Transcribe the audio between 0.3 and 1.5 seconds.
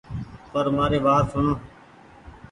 پر مآري وآت سوڻ